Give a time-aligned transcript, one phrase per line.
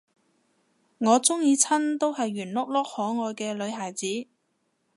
[0.97, 4.07] 我鍾意親都係啲圓碌碌可愛嘅女孩子